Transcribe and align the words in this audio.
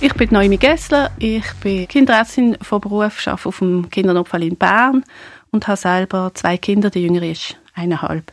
Ich 0.00 0.14
bin 0.14 0.28
Noemi 0.30 0.58
Gessler, 0.58 1.10
ich 1.18 1.44
bin 1.54 1.88
Kinderärztin 1.88 2.56
von 2.62 2.80
Beruf, 2.80 3.26
arbeite 3.26 3.48
auf 3.48 3.58
dem 3.58 3.90
Kindernotfall 3.90 4.44
in 4.44 4.54
Bern 4.54 5.04
und 5.50 5.66
habe 5.66 5.76
selber 5.76 6.30
zwei 6.34 6.56
Kinder, 6.56 6.88
die 6.88 7.02
jüngere 7.02 7.32
ist 7.32 7.56
eineinhalb. 7.74 8.32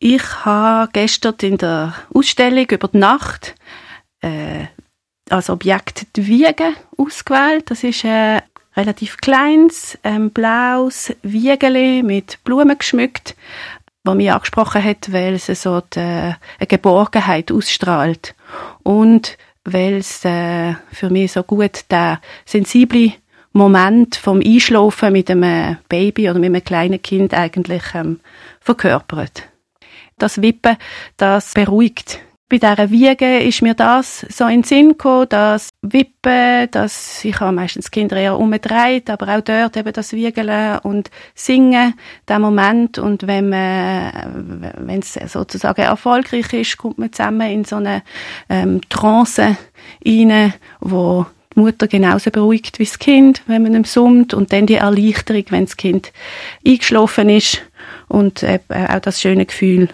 Ich 0.00 0.44
habe 0.44 0.90
gestern 0.92 1.36
in 1.42 1.58
der 1.58 1.94
Ausstellung 2.12 2.66
über 2.68 2.88
die 2.88 2.98
Nacht 2.98 3.54
äh, 4.20 4.66
als 5.30 5.48
Objekt 5.48 6.08
die 6.16 6.26
Wiege 6.26 6.72
ausgewählt. 6.96 7.70
Das 7.70 7.84
ist 7.84 8.04
ein 8.04 8.42
relativ 8.76 9.18
kleines, 9.18 9.96
ähm, 10.02 10.30
blaues 10.30 11.14
Wiegele 11.22 12.02
mit 12.02 12.42
Blumen 12.42 12.78
geschmückt, 12.78 13.36
was 14.02 14.16
mich 14.16 14.32
angesprochen 14.32 14.82
hat, 14.82 15.12
weil 15.12 15.34
es 15.34 15.46
so 15.46 15.80
die, 15.80 16.00
äh, 16.00 16.34
eine 16.58 16.66
Geborgenheit 16.66 17.52
ausstrahlt. 17.52 18.34
Und 18.82 19.38
weil 19.66 19.94
es 19.94 20.24
äh, 20.24 20.74
für 20.92 21.10
mich 21.10 21.32
so 21.32 21.42
gut 21.42 21.84
der 21.90 22.20
sensible 22.44 23.12
Moment 23.52 24.16
vom 24.16 24.40
Einschlafen 24.40 25.12
mit 25.12 25.30
einem 25.30 25.78
Baby 25.88 26.30
oder 26.30 26.38
mit 26.38 26.48
einem 26.50 26.64
kleinen 26.64 27.02
Kind 27.02 27.34
eigentlich 27.34 27.82
ähm, 27.94 28.20
verkörpert. 28.60 29.48
Das 30.18 30.40
Wippen, 30.40 30.76
das 31.16 31.54
beruhigt. 31.54 32.20
Bei 32.48 32.58
dieser 32.58 32.92
Wiege 32.92 33.38
ist 33.40 33.60
mir 33.60 33.74
das 33.74 34.24
so 34.28 34.44
in 34.44 34.60
den 34.60 34.62
Sinn 34.62 34.88
gekommen, 34.90 35.26
das 35.28 35.70
Wippen, 35.82 36.70
dass 36.70 37.24
ich 37.24 37.40
habe 37.40 37.50
meistens 37.50 37.90
Kinder 37.90 38.16
eher 38.16 38.38
umgedreht, 38.38 39.10
aber 39.10 39.36
auch 39.36 39.40
dort 39.40 39.76
eben 39.76 39.92
das 39.92 40.12
Wiegeln 40.12 40.78
und 40.84 41.10
Singen, 41.34 41.94
der 42.28 42.38
Moment. 42.38 43.00
Und 43.00 43.26
wenn 43.26 43.48
man, 43.48 44.72
wenn 44.78 45.00
es 45.00 45.14
sozusagen 45.32 45.82
erfolgreich 45.82 46.52
ist, 46.52 46.76
kommt 46.76 46.98
man 46.98 47.12
zusammen 47.12 47.50
in 47.50 47.64
so 47.64 47.76
eine 47.76 48.04
ähm, 48.48 48.80
Trance 48.90 49.56
rein, 50.06 50.54
wo 50.78 51.26
die 51.56 51.60
Mutter 51.60 51.88
genauso 51.88 52.30
beruhigt 52.30 52.78
wie 52.78 52.84
das 52.84 53.00
Kind, 53.00 53.42
wenn 53.48 53.64
man 53.64 53.74
ihm 53.74 53.84
summt 53.84 54.34
und 54.34 54.52
dann 54.52 54.66
die 54.66 54.74
Erleichterung, 54.74 55.46
wenn 55.48 55.64
das 55.64 55.76
Kind 55.76 56.12
eingeschlafen 56.64 57.28
ist 57.28 57.62
und 58.06 58.44
äh, 58.44 58.60
auch 58.68 59.00
das 59.00 59.20
schöne 59.20 59.46
Gefühl 59.46 59.88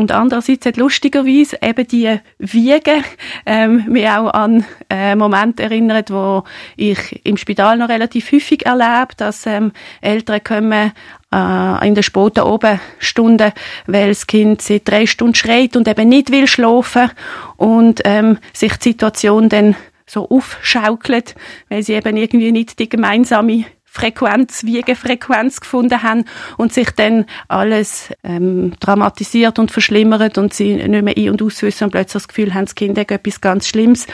und 0.00 0.12
andererseits 0.12 0.64
hat 0.64 0.78
lustigerweise 0.78 1.58
eben 1.60 1.86
die 1.86 2.18
Wiege 2.38 3.04
ähm, 3.44 3.84
mich 3.86 4.08
auch 4.08 4.30
an 4.30 4.64
äh, 4.88 5.14
Momente 5.14 5.64
erinnert, 5.64 6.10
wo 6.10 6.44
ich 6.76 7.20
im 7.24 7.36
Spital 7.36 7.76
noch 7.76 7.90
relativ 7.90 8.32
häufig 8.32 8.64
erlebe, 8.64 9.14
dass 9.18 9.44
ähm, 9.44 9.72
Eltern 10.00 10.42
kommen 10.42 10.92
äh, 11.34 11.86
in 11.86 11.94
der 11.94 12.02
späten 12.02 12.40
Obenstunden, 12.40 13.52
weil 13.86 14.08
das 14.08 14.26
Kind 14.26 14.62
seit 14.62 14.88
drei 14.88 15.04
Stunden 15.04 15.34
schreit 15.34 15.76
und 15.76 15.86
eben 15.86 16.08
nicht 16.08 16.32
will 16.32 16.46
schlafen 16.46 17.10
und 17.58 18.00
ähm, 18.04 18.38
sich 18.54 18.76
die 18.78 18.90
Situation 18.90 19.50
dann 19.50 19.76
so 20.06 20.28
aufschaukelt, 20.28 21.34
weil 21.68 21.82
sie 21.82 21.92
eben 21.92 22.16
irgendwie 22.16 22.52
nicht 22.52 22.78
die 22.78 22.88
gemeinsame 22.88 23.66
Frequenz, 23.92 24.64
Wiegefrequenz 24.64 25.60
gefunden 25.60 26.04
haben 26.04 26.24
und 26.56 26.72
sich 26.72 26.90
dann 26.92 27.26
alles 27.48 28.10
ähm, 28.22 28.74
dramatisiert 28.78 29.58
und 29.58 29.72
verschlimmert 29.72 30.38
und 30.38 30.54
sie 30.54 30.76
nicht 30.76 31.02
mehr 31.02 31.16
ein- 31.16 31.30
und 31.30 31.42
auswissen 31.42 31.86
und 31.86 31.90
plötzlich 31.90 32.22
das 32.22 32.28
Gefühl 32.28 32.54
haben, 32.54 32.66
das 32.66 32.76
Kind 32.76 32.96
hat 32.96 33.10
etwas 33.10 33.40
ganz 33.40 33.66
Schlimmes. 33.66 34.06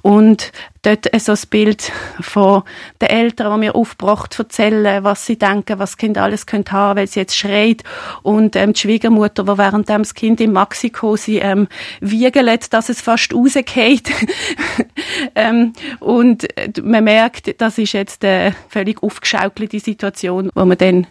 Und 0.00 0.50
dort 0.82 1.06
so 1.20 1.32
das 1.32 1.46
Bild 1.46 1.92
von 2.20 2.62
den 3.00 3.08
Eltern, 3.08 3.52
die 3.52 3.66
mir 3.66 3.74
aufgebracht 3.74 4.38
erzählen, 4.38 5.04
was 5.04 5.26
sie 5.26 5.36
denken, 5.36 5.78
was 5.78 5.90
das 5.90 5.96
Kind 5.96 6.18
alles 6.18 6.46
könnte 6.46 6.72
haben, 6.72 6.98
weil 6.98 7.06
sie 7.06 7.20
jetzt 7.20 7.36
schreit. 7.36 7.82
Und 8.22 8.56
ähm, 8.56 8.72
die 8.72 8.80
Schwiegermutter, 8.80 9.44
die 9.44 9.58
während 9.58 9.88
das 9.88 10.14
Kind 10.14 10.40
in 10.40 10.52
Mexiko 10.52 11.16
sie 11.16 11.38
ähm, 11.38 11.68
wiegelt, 12.00 12.72
dass 12.72 12.88
es 12.88 13.00
fast 13.00 13.34
rausgeht. 13.34 14.10
ähm, 15.34 15.72
und 16.00 16.44
äh, 16.56 16.70
man 16.82 17.04
merkt, 17.04 17.60
das 17.60 17.78
ist 17.78 17.92
jetzt 17.92 18.24
eine 18.24 18.54
völlig 18.68 19.02
aufgeschaukelte 19.18 19.80
Situation, 19.80 20.50
wo 20.54 20.64
man 20.64 20.78
dann 20.78 21.06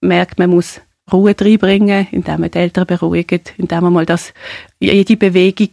merkt, 0.00 0.38
man 0.38 0.50
muss 0.50 0.80
Ruhe 1.12 1.34
reinbringen, 1.38 2.08
indem 2.10 2.40
man 2.40 2.50
die 2.50 2.58
Eltern 2.58 2.86
beruhigt, 2.86 3.54
indem 3.58 3.84
man 3.84 3.92
mal 3.92 4.06
das, 4.06 4.32
jede 4.80 5.16
Bewegung 5.16 5.70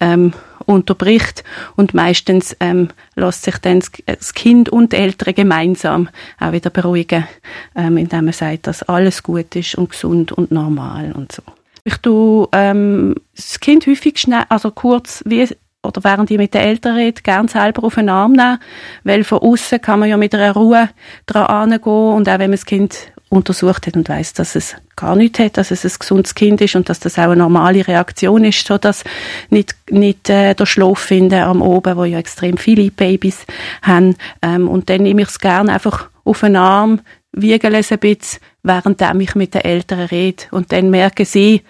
ähm, 0.00 0.32
unterbricht 0.66 1.42
und 1.76 1.94
meistens 1.94 2.56
ähm, 2.60 2.88
lässt 3.16 3.44
sich 3.44 3.58
dann 3.58 3.82
das 4.06 4.34
Kind 4.34 4.68
und 4.68 4.92
die 4.92 4.96
Eltern 4.96 5.34
gemeinsam 5.34 6.08
auch 6.38 6.52
wieder 6.52 6.70
beruhigen, 6.70 7.26
ähm, 7.74 7.96
indem 7.96 8.26
man 8.26 8.34
sagt, 8.34 8.66
dass 8.66 8.82
alles 8.82 9.22
gut 9.22 9.56
ist 9.56 9.74
und 9.74 9.90
gesund 9.90 10.32
und 10.32 10.50
normal 10.50 11.12
und 11.12 11.32
so. 11.32 11.42
Ich 11.84 11.96
tue 11.98 12.48
ähm, 12.52 13.14
das 13.34 13.60
Kind 13.60 13.86
häufig 13.86 14.18
schnell, 14.18 14.44
also 14.48 14.70
kurz 14.70 15.22
wie 15.26 15.46
oder 15.84 16.02
während 16.04 16.30
ich 16.30 16.38
mit 16.38 16.54
den 16.54 16.62
Eltern 16.62 16.96
rede, 16.96 17.22
gern 17.22 17.48
selber 17.48 17.84
auf 17.84 17.94
den 17.94 18.08
Arm 18.08 18.32
nehmen, 18.32 18.58
weil 19.04 19.24
von 19.24 19.38
außen 19.38 19.80
kann 19.80 20.00
man 20.00 20.08
ja 20.08 20.16
mit 20.16 20.34
einer 20.34 20.52
Ruhe 20.52 20.88
dran 21.26 21.70
gehen 21.70 21.92
und 21.92 22.28
auch 22.28 22.38
wenn 22.38 22.50
man 22.50 22.52
das 22.52 22.66
Kind 22.66 23.12
untersucht 23.34 23.86
hat 23.86 23.96
und 23.96 24.08
weiß, 24.08 24.32
dass 24.34 24.54
es 24.54 24.76
gar 24.96 25.16
nichts 25.16 25.38
hat, 25.40 25.56
dass 25.56 25.70
es 25.70 25.84
ein 25.84 25.92
gesundes 25.98 26.34
Kind 26.34 26.60
ist 26.60 26.76
und 26.76 26.88
dass 26.88 27.00
das 27.00 27.18
auch 27.18 27.24
eine 27.24 27.36
normale 27.36 27.86
Reaktion 27.86 28.44
ist, 28.44 28.66
so 28.66 28.78
dass 28.78 29.04
nicht 29.50 29.74
nicht 29.90 30.30
äh, 30.30 30.54
der 30.54 30.66
Schlaf 30.66 31.00
finden 31.00 31.42
am 31.42 31.60
Oben, 31.60 31.96
wo 31.96 32.04
ja 32.04 32.18
extrem 32.18 32.56
viele 32.56 32.90
Babys 32.90 33.44
haben. 33.82 34.16
Ähm, 34.40 34.68
und 34.68 34.88
dann 34.88 35.02
nehme 35.02 35.22
ich 35.22 35.28
es 35.28 35.38
gerne 35.38 35.72
einfach 35.72 36.08
auf 36.24 36.40
den 36.40 36.56
Arm, 36.56 37.00
wiegele 37.32 37.78
es 37.78 37.92
ein 37.92 37.98
bisschen, 37.98 38.40
während 38.62 39.02
ich 39.20 39.34
mit 39.34 39.54
den 39.54 39.62
Eltern 39.62 40.00
rede. 40.00 40.44
Und 40.50 40.72
dann 40.72 40.90
merken 40.90 41.26
sie 41.26 41.62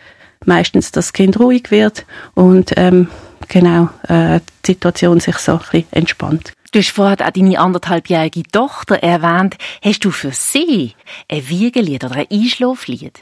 meistens, 0.45 0.93
dass 0.93 1.07
das 1.07 1.13
Kind 1.13 1.41
ruhig 1.41 1.71
wird 1.71 2.05
und 2.35 2.73
ähm, 2.77 3.09
genau 3.49 3.89
äh, 4.09 4.41
die 4.65 4.73
Situation 4.73 5.21
sich 5.21 5.37
so 5.39 5.53
ein 5.53 5.59
bisschen 5.59 5.87
entspannt. 5.93 6.53
Du 6.73 6.81
hast 6.81 6.91
vorhin 6.91 7.25
auch 7.25 7.31
deine 7.31 7.59
anderthalbjährige 7.59 8.43
Tochter 8.51 8.97
erwähnt. 8.97 9.57
Hast 9.83 10.05
du 10.05 10.11
für 10.11 10.33
sie 10.33 10.95
ein 11.31 11.49
Wiegelied 11.49 12.03
oder 12.05 12.17
ein 12.17 12.27
Einschlaflied? 12.31 13.21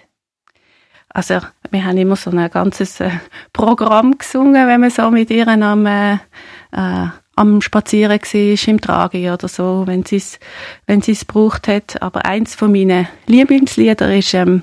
Also, 1.10 1.40
wir 1.70 1.84
haben 1.84 1.98
immer 1.98 2.16
so 2.16 2.30
ein 2.30 2.50
ganzes 2.50 3.00
äh, 3.00 3.10
Programm 3.52 4.16
gesungen, 4.16 4.66
wenn 4.66 4.80
man 4.80 4.88
so 4.88 5.10
mit 5.10 5.30
ihr 5.30 5.46
am, 5.46 5.84
äh, 5.84 6.14
äh, 6.14 7.08
am 7.36 7.60
Spazieren 7.60 8.18
war, 8.18 8.68
im 8.68 8.80
Trage 8.80 9.32
oder 9.32 9.48
so, 9.48 9.82
wenn 9.86 10.06
sie 10.06 10.16
es 10.16 10.40
wenn 10.86 11.02
sie's 11.02 11.26
gebraucht 11.26 11.68
hat. 11.68 12.00
Aber 12.00 12.24
eins 12.24 12.54
von 12.54 12.72
meinen 12.72 13.06
Lieblingslieder 13.26 14.16
ist 14.16 14.32
ähm, 14.32 14.62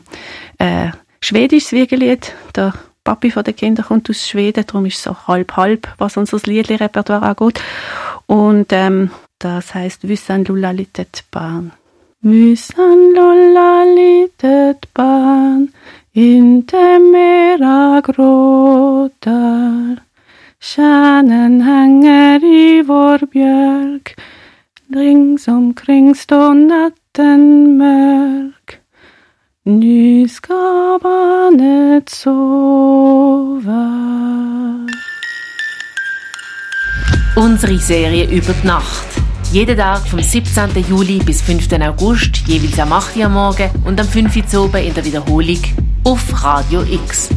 äh, 0.58 0.90
schwedisches 1.22 1.74
Wiegelied. 1.74 2.34
Der 2.56 2.74
Papi 3.04 3.32
von 3.32 3.44
den 3.44 3.56
Kindern 3.56 3.86
kommt 3.86 4.10
aus 4.10 4.28
Schweden, 4.28 4.66
darum 4.66 4.86
ist 4.86 4.98
es 4.98 5.04
so 5.04 5.16
halb-halb, 5.28 5.88
was 5.98 6.18
unser 6.18 6.38
Liedli-Repertoire 6.38 7.24
angeht. 7.24 7.62
Und 8.26 8.68
ähm, 8.72 9.12
das 9.40 9.74
heißt 9.74 10.08
Vysan 10.08 10.46
Lulla 10.46 10.72
litet 10.72 11.24
barn. 11.32 11.72
Vysan 12.22 13.14
Lulla 13.16 13.84
litet 13.86 14.94
barn, 14.94 15.74
inte 16.14 17.00
mera 17.00 18.02
gråtar. 18.02 19.98
Stjärnen 20.62 21.62
hänger 21.62 22.44
i 22.44 22.82
vår 22.82 23.26
björk, 23.32 24.16
rings 24.94 25.48
omkring 25.48 26.16
står 26.16 26.54
natten 26.54 27.78
mörk. 27.78 28.80
Nu 29.64 30.09
Unsere 37.36 37.78
Serie 37.78 38.26
über 38.26 38.52
die 38.52 38.68
Nacht. 38.68 39.06
Jeden 39.54 39.78
Tag 39.78 40.06
vom 40.08 40.22
17. 40.22 40.72
Juli 40.90 41.20
bis 41.20 41.42
5. 41.42 41.72
August, 41.82 42.38
jeweils 42.48 42.78
am 42.80 42.92
8. 42.92 43.16
Uhr 43.16 43.26
am 43.26 43.34
Morgen 43.34 43.70
und 43.86 43.98
am 43.98 44.08
5. 44.08 44.54
Uhr 44.54 44.66
oben 44.66 44.84
in 44.84 44.94
der 44.94 45.06
Wiederholung 45.06 45.62
auf 46.04 46.44
Radio 46.44 46.84
X. 46.84 47.30